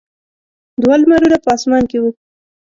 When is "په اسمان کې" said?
1.43-1.97